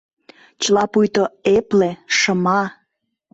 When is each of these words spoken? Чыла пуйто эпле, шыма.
Чыла 0.61 0.83
пуйто 0.91 1.23
эпле, 1.57 1.89
шыма. 2.17 2.61